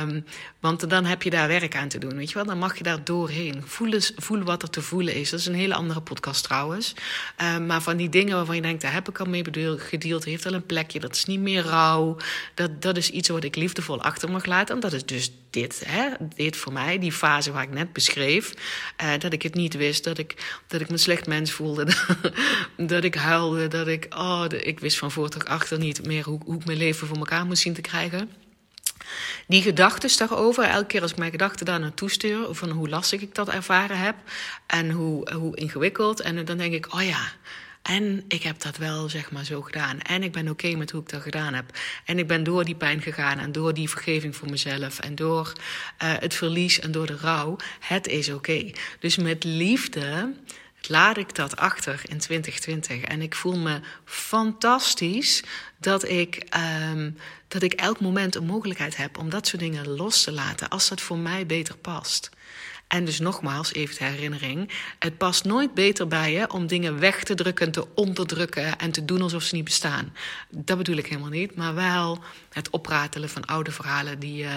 Um, 0.00 0.24
want 0.60 0.90
dan 0.90 1.04
heb 1.04 1.22
je 1.22 1.30
daar 1.30 1.48
werk 1.48 1.76
aan 1.76 1.88
te 1.88 1.98
doen. 1.98 2.16
Weet 2.16 2.28
je 2.28 2.34
wel? 2.34 2.44
Dan 2.44 2.58
mag 2.58 2.76
je 2.76 2.82
daar 2.82 3.04
doorheen. 3.04 3.62
Voelen, 3.66 4.02
voelen 4.16 4.46
wat 4.46 4.62
er 4.62 4.70
te 4.70 4.82
voelen 4.82 5.14
is. 5.14 5.30
Dat 5.30 5.40
is 5.40 5.46
een 5.46 5.54
hele 5.54 5.74
andere 5.74 6.00
podcast 6.00 6.42
trouwens. 6.42 6.94
Um, 7.42 7.66
maar 7.66 7.82
van 7.82 7.96
die 7.96 8.08
dingen 8.08 8.36
waarvan 8.36 8.54
je 8.54 8.62
denkt, 8.62 8.82
daar 8.82 8.92
heb 8.92 9.08
ik 9.08 9.18
al 9.18 9.26
mee 9.26 9.44
gedeeld, 9.76 10.24
heeft 10.24 10.46
al 10.46 10.52
een 10.52 10.66
plekje. 10.66 11.00
Dat 11.00 11.14
is 11.16 11.24
niet 11.24 11.40
meer 11.40 11.62
rouw. 11.62 12.16
Dat, 12.54 12.82
dat 12.82 12.96
is 12.96 13.10
iets 13.10 13.28
wat 13.28 13.44
ik 13.44 13.56
liefdevol 13.56 14.02
achter 14.02 14.30
mag 14.30 14.44
laten. 14.44 14.74
En 14.74 14.80
dat 14.80 14.92
is 14.92 15.04
dus 15.04 15.30
dit, 15.50 15.82
hè? 15.86 16.08
dit 16.34 16.56
voor 16.56 16.72
mij, 16.72 16.98
die 16.98 17.12
fase 17.12 17.52
waar 17.52 17.62
ik 17.62 17.70
net 17.70 17.92
beschreef. 17.92 18.54
Uh, 19.02 19.10
dat 19.18 19.32
ik 19.32 19.42
het 19.42 19.54
niet 19.54 19.74
wist, 19.74 20.04
dat 20.04 20.18
ik, 20.18 20.60
dat 20.66 20.80
ik 20.80 20.90
me 20.90 20.96
slecht 20.96 21.26
mens 21.26 21.52
voelde. 21.52 21.86
dat 22.76 23.04
ik 23.04 23.14
huilde, 23.14 23.68
dat 23.68 23.86
ik, 23.86 24.06
oh, 24.10 24.44
ik 24.48 24.80
wist 24.80 24.98
van 24.98 25.10
voor 25.10 25.28
tot 25.28 25.46
achter 25.46 25.78
niet 25.78 26.06
meer 26.06 26.24
hoe, 26.24 26.40
hoe 26.44 26.56
ik 26.56 26.64
mijn 26.64 26.78
leven 26.78 27.06
voor 27.06 27.16
elkaar 27.16 27.46
moest 27.46 27.62
zien 27.62 27.74
te 27.74 27.80
krijgen. 27.80 28.30
Die 29.46 29.62
gedachten 29.62 30.18
daarover, 30.18 30.64
elke 30.64 30.86
keer 30.86 31.02
als 31.02 31.10
ik 31.10 31.16
mijn 31.16 31.30
gedachten 31.30 31.66
daar 31.66 31.80
naartoe 31.80 32.10
stuur, 32.10 32.46
van 32.50 32.70
hoe 32.70 32.88
lastig 32.88 33.20
ik 33.20 33.34
dat 33.34 33.48
ervaren 33.48 33.98
heb 33.98 34.16
en 34.66 34.90
hoe, 34.90 35.32
hoe 35.32 35.56
ingewikkeld. 35.56 36.20
En 36.20 36.44
dan 36.44 36.56
denk 36.56 36.74
ik, 36.74 36.94
oh 36.94 37.02
ja, 37.02 37.32
en 37.86 38.24
ik 38.28 38.42
heb 38.42 38.60
dat 38.60 38.76
wel, 38.76 39.08
zeg 39.08 39.30
maar, 39.30 39.44
zo 39.44 39.62
gedaan. 39.62 40.00
En 40.00 40.22
ik 40.22 40.32
ben 40.32 40.48
oké 40.48 40.76
met 40.76 40.90
hoe 40.90 41.00
ik 41.00 41.08
dat 41.08 41.22
gedaan 41.22 41.54
heb. 41.54 41.78
En 42.04 42.18
ik 42.18 42.26
ben 42.26 42.44
door 42.44 42.64
die 42.64 42.74
pijn 42.74 43.02
gegaan 43.02 43.38
en 43.38 43.52
door 43.52 43.74
die 43.74 43.88
vergeving 43.88 44.36
voor 44.36 44.50
mezelf 44.50 44.98
en 44.98 45.14
door 45.14 45.52
uh, 46.02 46.12
het 46.18 46.34
verlies 46.34 46.80
en 46.80 46.92
door 46.92 47.06
de 47.06 47.16
rouw. 47.16 47.56
Het 47.80 48.06
is 48.06 48.30
oké. 48.30 48.70
Dus 49.00 49.16
met 49.16 49.44
liefde 49.44 50.34
laat 50.88 51.16
ik 51.16 51.34
dat 51.34 51.56
achter 51.56 52.00
in 52.02 52.18
2020. 52.18 53.02
En 53.02 53.22
ik 53.22 53.34
voel 53.34 53.58
me 53.58 53.80
fantastisch 54.04 55.42
dat 55.78 56.08
ik, 56.08 56.56
um, 56.90 57.16
dat 57.48 57.62
ik 57.62 57.72
elk 57.72 58.00
moment 58.00 58.34
een 58.34 58.46
mogelijkheid 58.46 58.96
heb 58.96 59.18
om 59.18 59.30
dat 59.30 59.46
soort 59.46 59.62
dingen 59.62 59.88
los 59.88 60.22
te 60.22 60.32
laten 60.32 60.68
als 60.68 60.88
dat 60.88 61.00
voor 61.00 61.18
mij 61.18 61.46
beter 61.46 61.76
past. 61.76 62.30
En 62.86 63.04
dus 63.04 63.18
nogmaals, 63.18 63.72
even 63.72 63.96
de 63.96 64.04
herinnering: 64.04 64.70
het 64.98 65.18
past 65.18 65.44
nooit 65.44 65.74
beter 65.74 66.08
bij 66.08 66.32
je 66.32 66.50
om 66.50 66.66
dingen 66.66 66.98
weg 66.98 67.24
te 67.24 67.34
drukken, 67.34 67.70
te 67.72 67.86
onderdrukken 67.94 68.78
en 68.78 68.90
te 68.90 69.04
doen 69.04 69.22
alsof 69.22 69.42
ze 69.42 69.54
niet 69.54 69.64
bestaan. 69.64 70.12
Dat 70.50 70.76
bedoel 70.76 70.96
ik 70.96 71.06
helemaal 71.06 71.30
niet, 71.30 71.56
maar 71.56 71.74
wel 71.74 72.18
het 72.52 72.70
opratelen 72.70 73.28
van 73.28 73.44
oude 73.44 73.70
verhalen 73.70 74.18
die, 74.18 74.42
uh, 74.42 74.50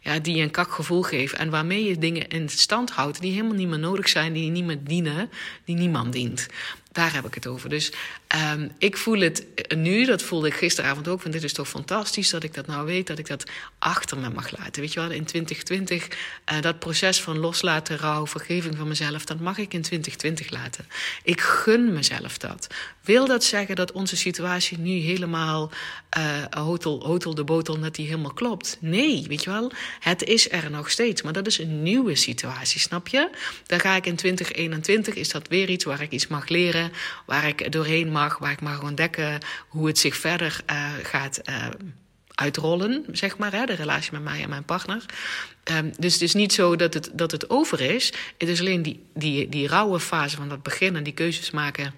ja, 0.00 0.18
die 0.18 0.36
je 0.36 0.42
een 0.42 0.50
kak 0.50 0.72
gevoel 0.72 1.02
geven 1.02 1.38
en 1.38 1.50
waarmee 1.50 1.84
je 1.84 1.98
dingen 1.98 2.28
in 2.28 2.48
stand 2.48 2.90
houdt 2.90 3.20
die 3.20 3.32
helemaal 3.32 3.56
niet 3.56 3.68
meer 3.68 3.78
nodig 3.78 4.08
zijn, 4.08 4.32
die 4.32 4.50
niet 4.50 4.64
meer 4.64 4.84
dienen, 4.84 5.30
die 5.64 5.76
niemand 5.76 6.12
dient. 6.12 6.46
Daar 6.92 7.14
heb 7.14 7.26
ik 7.26 7.34
het 7.34 7.46
over. 7.46 7.68
Dus 7.68 7.92
um, 8.54 8.70
ik 8.78 8.96
voel 8.96 9.20
het 9.20 9.46
nu, 9.76 10.04
dat 10.04 10.22
voelde 10.22 10.46
ik 10.46 10.54
gisteravond 10.54 11.08
ook, 11.08 11.20
van 11.20 11.30
dit 11.30 11.42
is 11.42 11.52
toch 11.52 11.68
fantastisch 11.68 12.30
dat 12.30 12.42
ik 12.42 12.54
dat 12.54 12.66
nou 12.66 12.86
weet, 12.86 13.06
dat 13.06 13.18
ik 13.18 13.26
dat 13.26 13.44
achter 13.78 14.18
me 14.18 14.30
mag 14.30 14.58
laten. 14.58 14.82
Weet 14.82 14.92
je 14.92 15.00
wel, 15.00 15.10
in 15.10 15.24
2020, 15.24 16.08
uh, 16.52 16.60
dat 16.60 16.78
proces 16.78 17.20
van 17.20 17.38
loslaten, 17.38 17.98
rouw, 17.98 18.26
vergeving 18.26 18.76
van 18.76 18.88
mezelf, 18.88 19.24
dat 19.24 19.40
mag 19.40 19.58
ik 19.58 19.74
in 19.74 19.82
2020 19.82 20.50
laten. 20.50 20.86
Ik 21.22 21.40
gun 21.40 21.92
mezelf 21.92 22.38
dat. 22.38 22.66
Wil 23.00 23.26
dat 23.26 23.44
zeggen 23.44 23.76
dat 23.76 23.92
onze 23.92 24.16
situatie 24.16 24.78
nu 24.78 24.90
helemaal 24.90 25.70
uh, 26.18 26.64
hotel, 26.64 27.06
hotel 27.06 27.34
de 27.34 27.44
botel, 27.44 27.80
dat 27.80 27.94
die 27.94 28.06
helemaal 28.06 28.32
klopt? 28.32 28.78
Nee, 28.80 29.24
weet 29.28 29.44
je 29.44 29.50
wel, 29.50 29.72
het 30.00 30.22
is 30.22 30.52
er 30.52 30.70
nog 30.70 30.90
steeds, 30.90 31.22
maar 31.22 31.32
dat 31.32 31.46
is 31.46 31.58
een 31.58 31.82
nieuwe 31.82 32.14
situatie, 32.14 32.80
snap 32.80 33.08
je? 33.08 33.30
Dan 33.66 33.80
ga 33.80 33.96
ik 33.96 34.06
in 34.06 34.16
2021, 34.16 35.14
is 35.14 35.28
dat 35.28 35.48
weer 35.48 35.68
iets 35.68 35.84
waar 35.84 36.02
ik 36.02 36.10
iets 36.10 36.26
mag 36.26 36.48
leren 36.48 36.79
waar 37.26 37.48
ik 37.48 37.72
doorheen 37.72 38.10
mag, 38.10 38.38
waar 38.38 38.52
ik 38.52 38.60
mag 38.60 38.82
ontdekken 38.82 39.38
hoe 39.68 39.86
het 39.86 39.98
zich 39.98 40.16
verder 40.16 40.60
uh, 40.70 40.90
gaat 41.02 41.40
uh, 41.48 41.66
uitrollen, 42.34 43.04
zeg 43.12 43.38
maar, 43.38 43.52
hè, 43.52 43.64
de 43.64 43.74
relatie 43.74 44.12
met 44.12 44.22
mij 44.22 44.42
en 44.42 44.48
mijn 44.48 44.64
partner. 44.64 45.04
Um, 45.64 45.92
dus 45.98 46.12
het 46.12 46.22
is 46.22 46.34
niet 46.34 46.52
zo 46.52 46.76
dat 46.76 46.94
het, 46.94 47.10
dat 47.12 47.30
het 47.30 47.50
over 47.50 47.80
is. 47.80 48.12
Het 48.38 48.48
is 48.48 48.60
alleen 48.60 48.82
die, 48.82 49.04
die, 49.14 49.48
die 49.48 49.68
rauwe 49.68 50.00
fase 50.00 50.36
van 50.36 50.48
dat 50.48 50.62
begin 50.62 50.96
en 50.96 51.02
die 51.02 51.12
keuzes 51.12 51.50
maken 51.50 51.94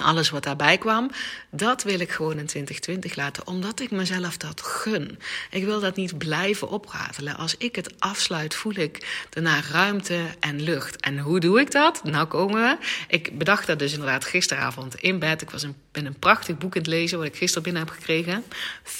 alles 0.00 0.30
wat 0.30 0.42
daarbij 0.42 0.78
kwam, 0.78 1.10
dat 1.50 1.82
wil 1.82 2.00
ik 2.00 2.10
gewoon 2.10 2.38
in 2.38 2.46
2020 2.46 3.16
laten, 3.16 3.46
omdat 3.46 3.80
ik 3.80 3.90
mezelf 3.90 4.36
dat 4.36 4.60
gun. 4.60 5.18
Ik 5.50 5.64
wil 5.64 5.80
dat 5.80 5.96
niet 5.96 6.18
blijven 6.18 6.68
opratelen. 6.68 7.36
Als 7.36 7.56
ik 7.56 7.76
het 7.76 8.00
afsluit, 8.00 8.54
voel 8.54 8.74
ik 8.74 9.26
daarna 9.30 9.60
ruimte 9.72 10.20
en 10.40 10.62
lucht. 10.62 11.00
En 11.00 11.18
hoe 11.18 11.40
doe 11.40 11.60
ik 11.60 11.70
dat? 11.70 12.04
Nou 12.04 12.26
komen 12.26 12.62
we. 12.62 12.76
Ik 13.08 13.38
bedacht 13.38 13.66
dat 13.66 13.78
dus 13.78 13.92
inderdaad 13.92 14.24
gisteravond 14.24 14.94
in 14.94 15.18
bed. 15.18 15.42
Ik 15.42 15.50
was 15.50 15.62
een, 15.62 15.74
ben 15.92 16.06
een 16.06 16.18
prachtig 16.18 16.58
boek 16.58 16.74
in 16.74 16.80
het 16.80 16.90
lezen, 16.90 17.18
wat 17.18 17.26
ik 17.26 17.36
gisteren 17.36 17.62
binnen 17.62 17.82
heb 17.82 17.92
gekregen. 17.92 18.44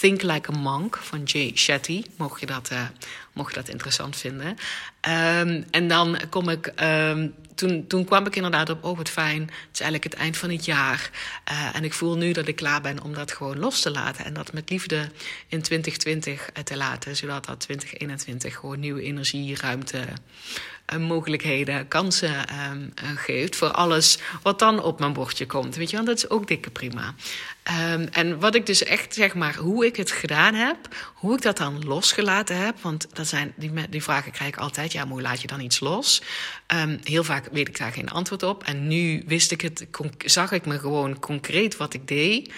Think 0.01 0.23
Like 0.23 0.53
a 0.53 0.57
Monk 0.57 0.97
van 0.97 1.23
Jay 1.23 1.53
Shetty. 1.55 2.05
Mocht 2.17 2.41
je 2.41 2.47
dat, 2.47 2.71
uh, 2.73 2.83
mocht 3.33 3.55
je 3.55 3.61
dat 3.61 3.69
interessant 3.69 4.17
vinden. 4.17 4.49
Um, 4.49 5.65
en 5.71 5.89
dan 5.89 6.21
kom 6.31 6.49
ik 6.49 6.73
um, 6.83 7.35
toen, 7.87 8.05
kwam 8.05 8.27
ik 8.27 8.37
inderdaad 8.37 8.71
op, 8.71 8.85
oh 8.85 8.97
wat 8.97 9.09
fijn, 9.09 9.41
het 9.41 9.73
is 9.73 9.81
eigenlijk 9.81 10.05
het 10.13 10.23
eind 10.23 10.37
van 10.37 10.51
het 10.51 10.65
jaar. 10.65 11.11
Uh, 11.51 11.77
en 11.77 11.85
ik 11.85 11.93
voel 11.93 12.17
nu 12.17 12.33
dat 12.33 12.49
ik 12.49 12.57
klaar 12.57 12.81
ben 12.81 13.03
om 13.03 13.15
dat 13.15 13.33
gewoon 13.33 13.59
los 13.59 13.81
te 13.81 13.91
laten. 13.91 14.25
En 14.25 14.35
dat 14.35 14.53
met 14.53 14.71
liefde 14.71 15.11
in 15.49 15.63
2020 15.63 16.51
te 16.65 16.77
laten, 16.77 17.17
zodat 17.17 17.45
dat 17.45 17.61
2021 17.61 18.55
gewoon 18.55 18.81
nieuwe 18.81 19.03
energie, 19.03 19.57
ruimte, 19.57 20.05
mogelijkheden, 20.99 21.89
kansen 21.89 22.31
uh, 22.31 23.11
geeft 23.17 23.57
voor 23.57 23.71
alles 23.71 24.19
wat 24.43 24.59
dan 24.59 24.83
op 24.83 24.99
mijn 24.99 25.13
bordje 25.13 25.47
komt. 25.47 25.77
Weet 25.77 25.91
je, 25.91 25.97
want 25.97 26.09
dat 26.09 26.17
is 26.17 26.31
ook 26.31 26.49
dikke 26.49 26.71
prima. 26.71 27.15
Um, 27.93 28.09
en 28.13 28.39
wat 28.39 28.55
ik 28.55 28.67
dus 28.67 28.83
echt, 28.83 29.15
zeg 29.15 29.35
maar, 29.35 29.57
hoe 29.57 29.87
ik 29.87 29.97
het 29.97 30.11
gedaan 30.11 30.55
heb, 30.55 30.77
hoe 31.15 31.35
ik 31.35 31.43
dat 31.43 31.57
dan 31.57 31.85
losgelaten 31.85 32.57
heb, 32.57 32.81
want 32.81 33.07
dat 33.13 33.27
zijn, 33.27 33.53
die, 33.57 33.89
die 33.89 34.03
vragen 34.03 34.33
krijg 34.33 34.51
ik 34.51 34.59
altijd, 34.59 34.93
ja, 34.93 35.05
maar 35.05 35.13
hoe 35.13 35.23
laat 35.23 35.41
je 35.41 35.47
dan 35.47 35.61
iets 35.61 35.81
los? 35.81 36.23
Um, 36.75 36.99
heel 37.03 37.25
vaak 37.25 37.49
weet 37.53 37.69
ik 37.69 37.79
daar 37.79 37.93
geen 37.93 38.11
antwoord 38.11 38.43
op. 38.43 38.65
En 38.65 38.89
nu 38.89 39.23
wist 39.27 39.51
ik 39.51 39.61
het, 39.61 39.87
zag 40.19 40.53
ik 40.53 40.67
me 40.67 40.79
gewoon 40.79 41.19
concreet 41.19 41.77
wat 41.77 41.95
ik 41.95 42.09
deed. 42.09 42.53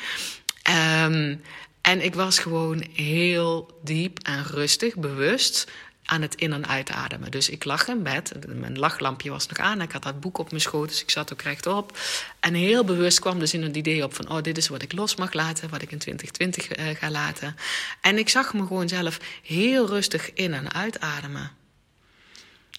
En 1.83 2.05
ik 2.05 2.15
was 2.15 2.39
gewoon 2.39 2.87
heel 2.95 3.81
diep 3.83 4.19
en 4.19 4.45
rustig, 4.45 4.97
bewust 4.97 5.71
aan 6.05 6.23
het 6.23 6.35
in- 6.35 6.53
en 6.53 6.67
uitademen. 6.67 7.31
Dus 7.31 7.49
ik 7.49 7.65
lag 7.65 7.89
in 7.89 8.03
bed, 8.03 8.33
mijn 8.49 8.79
lachlampje 8.79 9.31
was 9.31 9.47
nog 9.47 9.59
aan, 9.59 9.81
ik 9.81 9.93
had 9.93 10.03
dat 10.03 10.21
boek 10.21 10.39
op 10.39 10.49
mijn 10.51 10.63
schoot, 10.63 10.89
dus 10.89 11.03
ik 11.03 11.11
zat 11.11 11.33
ook 11.33 11.43
rechtop. 11.43 11.99
En 12.41 12.55
heel 12.55 12.85
bewust 12.85 13.21
kwam 13.21 13.39
dus 13.39 13.55
in 13.55 13.63
het 13.63 13.77
idee 13.77 14.05
op 14.05 14.15
van, 14.15 14.29
oh, 14.31 14.43
dit 14.43 14.57
is 14.59 14.69
wat 14.69 14.83
ik 14.83 14.93
los 14.93 15.17
mag 15.17 15.33
laten, 15.33 15.69
wat 15.71 15.83
ik 15.83 15.91
in 15.93 15.99
2020 15.99 16.77
uh, 16.79 16.97
ga 16.99 17.11
laten. 17.11 17.57
En 18.01 18.19
ik 18.19 18.29
zag 18.29 18.55
me 18.55 18.67
gewoon 18.67 18.89
zelf 18.89 19.19
heel 19.43 19.87
rustig 19.87 20.33
in- 20.33 20.55
en 20.55 20.73
uitademen. 20.73 21.51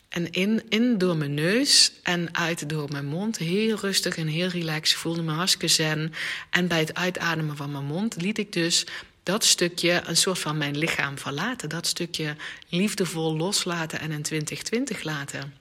En 0.10 0.32
in, 0.32 0.63
in 0.70 0.98
door 0.98 1.18
mijn 1.18 1.34
neus 1.34 1.92
en 2.03 2.36
uit 2.36 2.70
door 2.70 2.92
mijn 2.92 3.06
mond. 3.06 3.38
Heel 3.38 3.75
rustig 3.75 4.18
en 4.18 4.27
heel 4.27 4.48
relaxed. 4.48 4.92
Ik 4.92 4.98
voelde 4.98 5.22
me 5.22 5.32
hartstikke 5.32 5.68
zen. 5.68 6.13
En 6.50 6.68
bij 6.68 6.80
het 6.80 6.94
uitademen 6.94 7.56
van 7.58 7.72
mijn 7.72 7.86
mond 7.86 8.22
liet 8.22 8.38
ik 8.38 8.53
dus 8.53 8.86
dat 9.24 9.46
stukje 9.46 10.01
een 10.06 10.18
soort 10.18 10.39
van 10.39 10.58
mijn 10.58 10.77
lichaam 10.77 11.18
verlaten. 11.18 11.70
Dat 11.70 11.88
stukje 11.88 12.36
liefdevol 12.70 13.38
loslaten 13.38 14.00
en 14.00 14.12
in 14.12 14.22
2020 14.22 15.03
laten. 15.03 15.53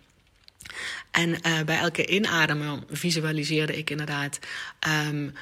En 1.10 1.28
uh, 1.28 1.60
bij 1.64 1.78
elke 1.78 2.06
inademen 2.06 2.84
visualiseerde 2.90 3.76
ik 3.76 3.90
inderdaad 3.90 4.38
um, 5.08 5.34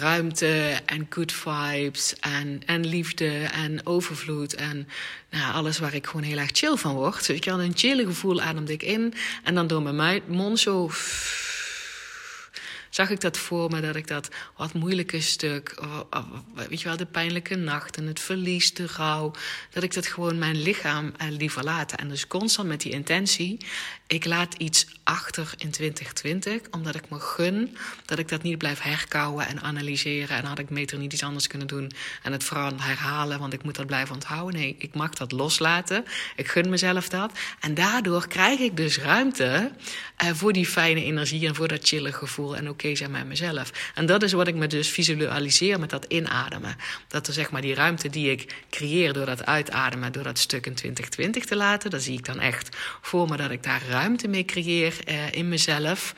ruimte 0.00 0.80
en 0.86 1.06
good 1.10 1.32
vibes 1.32 2.14
en, 2.20 2.62
en 2.66 2.86
liefde 2.86 3.28
en 3.38 3.86
overvloed 3.86 4.54
en 4.54 4.88
nou, 5.30 5.54
alles 5.54 5.78
waar 5.78 5.94
ik 5.94 6.06
gewoon 6.06 6.22
heel 6.22 6.38
erg 6.38 6.50
chill 6.52 6.76
van 6.76 6.94
word. 6.94 7.26
Dus 7.26 7.36
ik 7.36 7.44
had 7.44 7.58
een 7.58 7.72
chill 7.76 8.04
gevoel 8.04 8.40
ademde 8.40 8.72
ik 8.72 8.82
in 8.82 9.14
en 9.44 9.54
dan 9.54 9.66
door 9.66 9.82
mijn 9.82 10.22
mond 10.26 10.60
zo 10.60 10.90
zag 12.94 13.10
ik 13.10 13.20
dat 13.20 13.38
voor 13.38 13.70
me, 13.70 13.80
dat 13.80 13.96
ik 13.96 14.06
dat 14.06 14.28
wat 14.56 14.72
moeilijke 14.72 15.20
stuk, 15.20 15.82
weet 16.68 16.80
je 16.80 16.88
wel, 16.88 16.96
de 16.96 17.06
pijnlijke 17.06 17.54
nachten, 17.54 18.06
het 18.06 18.20
verlies, 18.20 18.74
de 18.74 18.86
rouw, 18.96 19.32
dat 19.70 19.82
ik 19.82 19.94
dat 19.94 20.06
gewoon 20.06 20.38
mijn 20.38 20.62
lichaam 20.62 21.12
liever 21.28 21.64
laten. 21.64 21.98
En 21.98 22.08
dus 22.08 22.26
constant 22.26 22.68
met 22.68 22.80
die 22.80 22.92
intentie, 22.92 23.58
ik 24.06 24.24
laat 24.24 24.54
iets 24.54 24.86
achter 25.04 25.54
in 25.56 25.70
2020, 25.70 26.60
omdat 26.70 26.94
ik 26.94 27.10
me 27.10 27.20
gun 27.20 27.76
dat 28.04 28.18
ik 28.18 28.28
dat 28.28 28.42
niet 28.42 28.58
blijf 28.58 28.80
herkouwen 28.80 29.46
en 29.46 29.60
analyseren. 29.60 30.36
En 30.36 30.44
had 30.44 30.58
ik 30.58 30.70
meter 30.70 30.98
niet 30.98 31.12
iets 31.12 31.22
anders 31.22 31.46
kunnen 31.46 31.68
doen 31.68 31.92
en 32.22 32.32
het 32.32 32.44
vooral 32.44 32.72
herhalen, 32.76 33.38
want 33.38 33.52
ik 33.52 33.62
moet 33.62 33.74
dat 33.74 33.86
blijven 33.86 34.14
onthouden. 34.14 34.60
Nee, 34.60 34.76
ik 34.78 34.94
mag 34.94 35.10
dat 35.10 35.32
loslaten. 35.32 36.04
Ik 36.36 36.48
gun 36.48 36.68
mezelf 36.68 37.08
dat. 37.08 37.32
En 37.60 37.74
daardoor 37.74 38.28
krijg 38.28 38.58
ik 38.58 38.76
dus 38.76 38.98
ruimte 38.98 39.72
uh, 40.24 40.30
voor 40.32 40.52
die 40.52 40.66
fijne 40.66 41.04
energie 41.04 41.46
en 41.46 41.54
voor 41.54 41.68
dat 41.68 41.88
chille 41.88 42.12
gevoel 42.12 42.56
en 42.56 42.68
met 43.08 43.26
mezelf. 43.26 43.72
En 43.94 44.06
dat 44.06 44.22
is 44.22 44.32
wat 44.32 44.46
ik 44.46 44.54
me 44.54 44.66
dus 44.66 44.88
visualiseer 44.88 45.80
met 45.80 45.90
dat 45.90 46.04
inademen. 46.04 46.76
Dat 47.08 47.26
er 47.26 47.32
zeg 47.32 47.50
maar 47.50 47.60
die 47.60 47.74
ruimte 47.74 48.10
die 48.10 48.30
ik 48.30 48.64
creëer 48.70 49.12
door 49.12 49.26
dat 49.26 49.46
uitademen, 49.46 50.12
door 50.12 50.22
dat 50.22 50.38
stuk 50.38 50.66
in 50.66 50.74
2020 50.74 51.44
te 51.44 51.56
laten, 51.56 51.90
dan 51.90 52.00
zie 52.00 52.18
ik 52.18 52.24
dan 52.24 52.40
echt 52.40 52.76
voor 53.00 53.28
me 53.28 53.36
dat 53.36 53.50
ik 53.50 53.62
daar 53.62 53.82
ruimte 53.88 54.28
mee 54.28 54.44
creëer 54.44 54.94
uh, 55.08 55.32
in 55.32 55.48
mezelf. 55.48 56.14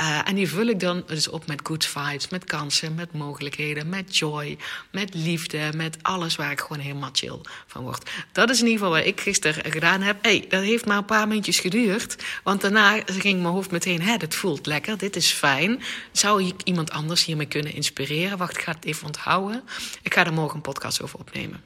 Uh, 0.00 0.28
en 0.28 0.34
die 0.34 0.48
vul 0.48 0.66
ik 0.66 0.80
dan 0.80 1.02
dus 1.06 1.28
op 1.28 1.46
met 1.46 1.60
good 1.62 1.84
vibes, 1.84 2.28
met 2.28 2.44
kansen, 2.44 2.94
met 2.94 3.12
mogelijkheden, 3.12 3.88
met 3.88 4.16
joy, 4.16 4.58
met 4.90 5.14
liefde, 5.14 5.72
met 5.76 5.96
alles 6.02 6.36
waar 6.36 6.50
ik 6.50 6.60
gewoon 6.60 6.82
helemaal 6.82 7.10
chill 7.12 7.40
van 7.66 7.82
word. 7.82 8.10
Dat 8.32 8.50
is 8.50 8.60
in 8.60 8.66
ieder 8.66 8.78
geval 8.78 8.98
wat 8.98 9.06
ik 9.06 9.20
gisteren 9.20 9.72
gedaan 9.72 10.00
heb. 10.00 10.22
hey, 10.22 10.44
dat 10.48 10.62
heeft 10.62 10.86
maar 10.86 10.96
een 10.96 11.04
paar 11.04 11.28
minuutjes 11.28 11.60
geduurd. 11.60 12.16
Want 12.42 12.60
daarna 12.60 13.02
ging 13.06 13.40
mijn 13.40 13.54
hoofd 13.54 13.70
meteen, 13.70 14.02
hè, 14.02 14.16
dit 14.16 14.34
voelt 14.34 14.66
lekker, 14.66 14.98
dit 14.98 15.16
is 15.16 15.30
fijn. 15.30 15.82
Zou 16.12 16.44
ik 16.44 16.62
iemand 16.64 16.90
anders 16.90 17.24
hiermee 17.24 17.46
kunnen 17.46 17.74
inspireren? 17.74 18.38
Wacht, 18.38 18.56
ik 18.56 18.62
ga 18.62 18.72
het 18.72 18.84
even 18.84 19.06
onthouden. 19.06 19.62
Ik 20.02 20.14
ga 20.14 20.26
er 20.26 20.32
morgen 20.32 20.56
een 20.56 20.62
podcast 20.62 21.02
over 21.02 21.18
opnemen. 21.18 21.62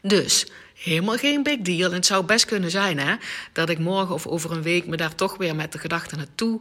Dus 0.00 0.46
helemaal 0.82 1.16
geen 1.16 1.42
big 1.42 1.58
deal. 1.58 1.90
En 1.90 1.96
het 1.96 2.06
zou 2.06 2.24
best 2.24 2.44
kunnen 2.44 2.70
zijn 2.70 2.98
hè, 2.98 3.14
dat 3.52 3.68
ik 3.68 3.78
morgen 3.78 4.14
of 4.14 4.26
over 4.26 4.52
een 4.52 4.62
week 4.62 4.86
me 4.86 4.96
daar 4.96 5.14
toch 5.14 5.36
weer 5.36 5.56
met 5.56 5.72
de 5.72 5.78
gedachte 5.78 6.16
naartoe 6.16 6.60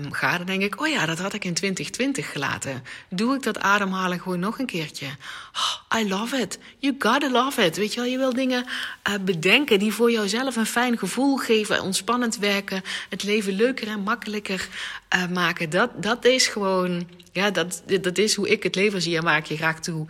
um, 0.00 0.12
ga. 0.12 0.36
Dan 0.36 0.46
denk 0.46 0.62
ik, 0.62 0.80
oh 0.80 0.88
ja, 0.88 1.06
dat 1.06 1.18
had 1.18 1.32
ik 1.32 1.44
in 1.44 1.54
2020 1.54 2.32
gelaten. 2.32 2.84
Doe 3.08 3.34
ik 3.34 3.42
dat 3.42 3.58
ademhalen 3.58 4.20
gewoon 4.20 4.38
nog 4.38 4.58
een 4.58 4.66
keertje? 4.66 5.06
Oh, 5.52 6.00
I 6.00 6.08
love 6.08 6.36
it. 6.36 6.58
You 6.78 6.94
gotta 6.98 7.30
love 7.30 7.62
it. 7.62 7.76
Weet 7.76 7.94
je 7.94 8.00
wel, 8.00 8.10
je 8.10 8.18
wil 8.18 8.32
dingen 8.32 8.64
uh, 8.64 9.14
bedenken 9.20 9.78
die 9.78 9.92
voor 9.92 10.10
jouzelf 10.10 10.56
een 10.56 10.66
fijn 10.66 10.98
gevoel 10.98 11.36
geven, 11.36 11.82
ontspannend 11.82 12.36
werken, 12.36 12.82
het 13.08 13.22
leven 13.22 13.52
leuker 13.52 13.88
en 13.88 14.00
makkelijker 14.00 14.68
uh, 15.14 15.26
maken. 15.28 15.70
Dat, 15.70 16.02
dat 16.02 16.24
is 16.24 16.46
gewoon 16.46 17.06
ja, 17.32 17.50
dat, 17.50 17.82
dat 18.00 18.18
is 18.18 18.34
hoe 18.34 18.48
ik 18.48 18.62
het 18.62 18.74
leven 18.74 19.02
zie 19.02 19.16
en 19.16 19.24
waar 19.24 19.38
ik 19.38 19.46
je 19.46 19.56
graag 19.56 19.80
toe 19.80 20.06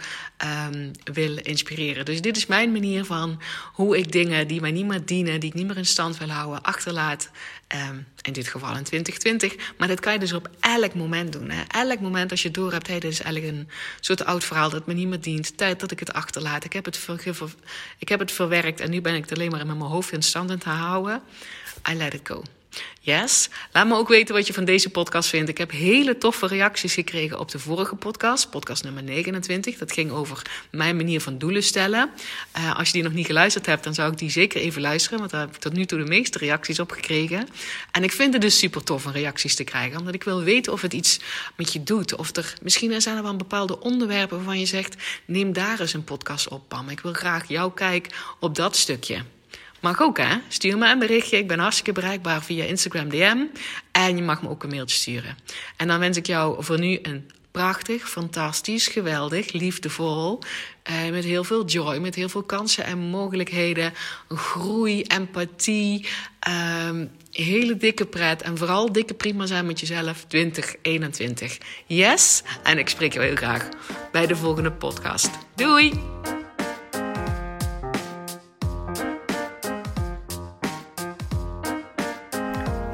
um, 0.73 0.91
wil 1.13 1.39
inspireren. 1.43 2.05
Dus 2.05 2.21
dit 2.21 2.37
is 2.37 2.47
mijn 2.47 2.73
manier 2.73 3.05
van 3.05 3.41
hoe 3.73 3.99
ik 3.99 4.13
dingen 4.13 4.49
die 4.49 4.61
mij 4.61 4.71
niet 4.71 4.87
meer 4.87 5.05
dienen, 5.05 5.41
die 5.41 5.49
ik 5.49 5.55
niet 5.55 5.67
meer 5.67 5.77
in 5.77 5.87
stand 5.87 6.19
wil 6.19 6.29
houden, 6.29 6.63
achterlaat. 6.63 7.31
Um, 7.91 8.07
in 8.23 8.33
dit 8.33 8.49
geval 8.49 8.77
in 8.77 8.85
2020. 8.85 9.75
Maar 9.77 9.89
dat 9.89 10.01
kan 10.01 10.13
je 10.13 10.19
dus 10.19 10.33
op 10.33 10.49
elk 10.61 10.95
moment 10.95 11.33
doen. 11.33 11.51
Hè. 11.51 11.63
Elk 11.69 12.01
moment 12.01 12.31
als 12.31 12.43
je 12.43 12.51
door 12.51 12.73
hebt, 12.73 12.87
hey, 12.87 12.99
dit 12.99 13.13
is 13.13 13.21
eigenlijk 13.21 13.55
een 13.55 13.69
soort 14.01 14.25
oud 14.25 14.45
verhaal 14.45 14.71
dat 14.71 14.87
me 14.87 14.95
niet 14.95 15.09
meer 15.09 15.21
dient. 15.21 15.57
Tijd 15.57 15.81
dat 15.81 15.91
ik 15.91 15.99
het 15.99 16.13
achterlaat. 16.13 16.65
Ik 16.65 16.73
heb 16.73 16.85
het, 16.85 17.07
ik 17.99 18.09
heb 18.09 18.19
het 18.19 18.33
verwerkt 18.33 18.81
en 18.81 18.91
nu 18.91 19.01
ben 19.01 19.15
ik 19.15 19.23
het 19.23 19.33
alleen 19.33 19.51
maar 19.51 19.61
in 19.61 19.67
mijn 19.67 19.81
hoofd 19.81 20.13
in 20.13 20.23
stand 20.23 20.51
aan 20.51 20.59
te 20.59 20.69
houden. 20.69 21.23
I 21.91 21.95
let 21.95 22.15
it 22.15 22.21
go. 22.25 22.43
Yes. 23.01 23.49
Laat 23.73 23.87
me 23.87 23.97
ook 23.97 24.09
weten 24.09 24.35
wat 24.35 24.47
je 24.47 24.53
van 24.53 24.65
deze 24.65 24.91
podcast 24.91 25.29
vindt. 25.29 25.49
Ik 25.49 25.59
heb 25.59 25.71
hele 25.71 26.19
toffe 26.19 26.47
reacties 26.47 26.95
gekregen 26.95 27.39
op 27.39 27.51
de 27.51 27.59
vorige 27.59 27.95
podcast, 27.95 28.51
podcast 28.51 28.85
nummer 28.85 29.03
29. 29.03 29.79
Dat 29.79 29.93
ging 29.93 30.11
over 30.11 30.43
mijn 30.71 30.97
manier 30.97 31.21
van 31.21 31.39
doelen 31.39 31.63
stellen. 31.63 32.11
Uh, 32.57 32.77
als 32.77 32.87
je 32.87 32.93
die 32.93 33.03
nog 33.03 33.13
niet 33.13 33.27
geluisterd 33.27 33.67
hebt, 33.67 33.85
dan 33.85 33.95
zou 33.95 34.13
ik 34.13 34.19
die 34.19 34.31
zeker 34.31 34.61
even 34.61 34.81
luisteren, 34.81 35.19
want 35.19 35.31
daar 35.31 35.41
heb 35.41 35.55
ik 35.55 35.61
tot 35.61 35.73
nu 35.73 35.85
toe 35.85 35.99
de 35.99 36.05
meeste 36.05 36.39
reacties 36.39 36.81
op 36.81 36.91
gekregen. 36.91 37.49
En 37.93 38.03
ik 38.03 38.13
vind 38.13 38.33
het 38.33 38.43
dus 38.43 38.59
super 38.59 38.85
tof 38.85 39.07
om 39.07 39.13
reacties 39.13 39.55
te 39.55 39.65
krijgen, 39.65 39.99
omdat 39.99 40.15
ik 40.15 40.25
wil 40.25 40.43
weten 40.43 40.73
of 40.73 40.83
het 40.83 40.93
iets 40.93 41.21
met 41.57 41.73
je 41.73 41.83
doet. 41.83 42.17
Of 42.17 42.37
er 42.37 42.55
misschien 42.63 43.01
zijn 43.01 43.17
er 43.17 43.23
wel 43.23 43.37
bepaalde 43.37 43.81
onderwerpen 43.81 44.37
waarvan 44.37 44.59
je 44.59 44.67
zegt: 44.67 44.97
neem 45.25 45.53
daar 45.53 45.81
eens 45.81 45.93
een 45.93 46.05
podcast 46.05 46.49
op, 46.49 46.69
Pam. 46.69 46.89
Ik 46.89 47.01
wil 47.01 47.13
graag 47.13 47.49
jouw 47.49 47.71
kijk 47.71 48.07
op 48.39 48.55
dat 48.55 48.77
stukje. 48.77 49.38
Mag 49.81 50.01
ook 50.01 50.19
hè? 50.19 50.37
Stuur 50.49 50.79
me 50.79 50.91
een 50.91 50.99
berichtje. 50.99 51.37
Ik 51.37 51.49
ben 51.49 51.59
hartstikke 51.59 51.93
bereikbaar 51.93 52.43
via 52.43 52.65
Instagram 52.65 53.09
DM. 53.09 53.39
En 53.93 54.17
je 54.17 54.23
mag 54.23 54.43
me 54.43 54.49
ook 54.49 54.63
een 54.63 54.71
mailtje 54.71 54.97
sturen. 54.97 55.37
En 55.77 55.89
dan 55.89 55.99
wens 55.99 56.17
ik 56.17 56.27
jou 56.27 56.65
voor 56.65 56.79
nu 56.79 56.99
een 57.03 57.31
prachtig, 57.51 58.11
fantastisch, 58.11 58.87
geweldig, 58.87 59.53
liefdevol. 59.53 60.39
Eh, 60.83 61.11
met 61.11 61.25
heel 61.25 61.45
veel 61.45 61.65
joy, 61.65 61.99
met 61.99 62.15
heel 62.15 62.29
veel 62.29 62.43
kansen 62.43 62.85
en 62.85 62.99
mogelijkheden. 62.99 63.93
Groei, 64.29 65.03
empathie. 65.03 66.07
Eh, 66.41 66.91
hele 67.31 67.77
dikke 67.77 68.07
pret. 68.07 68.43
En 68.43 68.59
vooral 68.59 68.93
dikke 68.93 69.15
prima 69.15 69.47
zijn 69.47 69.67
met 69.67 69.81
jezelf 69.81 70.25
2021. 70.29 71.59
Yes! 71.87 72.43
En 72.63 72.79
ik 72.79 72.89
spreek 72.89 73.13
je 73.13 73.21
heel 73.21 73.37
graag 73.37 73.69
bij 74.13 74.27
de 74.27 74.37
volgende 74.37 74.73
podcast. 74.73 75.31
Doei! 75.55 75.93